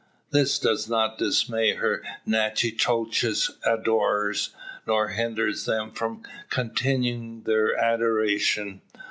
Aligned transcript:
This 0.31 0.57
does 0.57 0.89
not 0.89 1.19
dismay 1.19 1.75
her 1.75 2.01
Natchitoches 2.25 3.51
adorers, 3.63 4.49
nor 4.87 5.09
hinder 5.09 5.53
them 5.53 5.91
from 5.91 6.23
continuing 6.49 7.43
their 7.43 7.77
adoration. 7.77 8.81